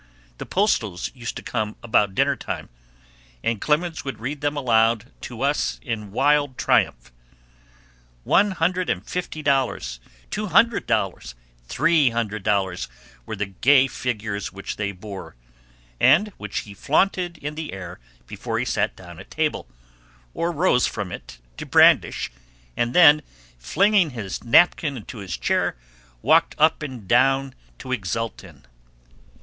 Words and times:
The 0.39 0.47
postals 0.47 1.11
used 1.13 1.35
to 1.35 1.43
come 1.43 1.75
about 1.83 2.15
dinner 2.15 2.35
time, 2.35 2.69
and 3.43 3.61
Clemens 3.61 4.03
would 4.03 4.19
read 4.19 4.41
them 4.41 4.57
aloud 4.57 5.11
to 5.21 5.43
us 5.43 5.77
in 5.83 6.09
wild 6.09 6.57
triumph. 6.57 7.11
One 8.23 8.49
hundred 8.49 8.89
and 8.89 9.05
fifty 9.07 9.43
dollars 9.43 9.99
two 10.31 10.47
hundred 10.47 10.87
dollars 10.87 11.35
three 11.65 12.09
hundred 12.09 12.41
dollars 12.41 12.87
were 13.27 13.35
the 13.35 13.45
gay 13.45 13.85
figures 13.85 14.51
which 14.51 14.75
they 14.77 14.91
bore, 14.91 15.35
and 15.99 16.29
which 16.37 16.61
he 16.61 16.73
flaunted 16.73 17.37
in 17.37 17.53
the 17.53 17.71
air 17.71 17.99
before 18.25 18.57
he 18.57 18.65
sat 18.65 18.95
down 18.95 19.19
at 19.19 19.29
table, 19.29 19.67
or 20.33 20.51
rose 20.51 20.87
from 20.87 21.11
it 21.11 21.37
to 21.57 21.65
brandish, 21.67 22.31
and 22.75 22.95
then, 22.95 23.21
flinging 23.59 24.09
his 24.09 24.43
napkin 24.43 24.97
into 24.97 25.19
his 25.19 25.37
chair, 25.37 25.77
walked 26.23 26.55
up 26.57 26.81
and 26.81 27.07
down 27.07 27.53
to 27.77 27.91
exult 27.91 28.43
in. 28.43 28.65